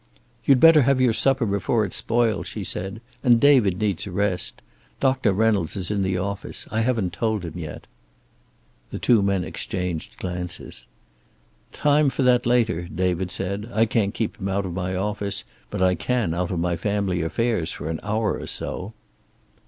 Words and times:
"You'd 0.45 0.59
better 0.59 0.81
have 0.81 0.99
your 0.99 1.13
supper 1.13 1.45
before 1.45 1.85
it 1.85 1.93
spoils," 1.93 2.47
she 2.47 2.63
said. 2.63 3.01
"And 3.23 3.39
David 3.39 3.77
needs 3.79 4.07
a 4.07 4.11
rest. 4.11 4.63
Doctor 4.99 5.31
Reynolds 5.31 5.75
is 5.75 5.91
in 5.91 6.01
the 6.01 6.17
office. 6.17 6.65
I 6.71 6.81
haven't 6.81 7.13
told 7.13 7.45
him 7.45 7.55
yet." 7.59 7.85
The 8.89 8.97
two 8.97 9.21
men 9.21 9.43
exchanged 9.43 10.17
glances. 10.17 10.87
"Time 11.71 12.09
for 12.09 12.23
that 12.23 12.47
later," 12.47 12.87
David 12.87 13.29
said. 13.29 13.69
"I 13.71 13.85
can't 13.85 14.15
keep 14.15 14.37
him 14.37 14.47
out 14.47 14.65
of 14.65 14.73
my 14.73 14.95
office, 14.95 15.43
but 15.69 15.83
I 15.83 15.93
can 15.93 16.33
out 16.33 16.49
of 16.49 16.57
my 16.57 16.75
family 16.75 17.21
affairs 17.21 17.71
for 17.71 17.87
an 17.87 17.99
hour 18.01 18.39
or 18.39 18.47
so." 18.47 18.93